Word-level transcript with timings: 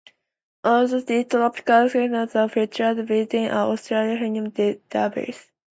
All 0.63 0.91
of 0.95 1.05
these 1.05 1.27
tropical 1.27 1.87
cyclones 1.87 2.35
are 2.35 2.49
featured 2.49 2.97
within 3.07 3.27
the 3.27 3.61
Atlantic 3.61 3.89
hurricane 3.91 4.49
database. 4.89 5.45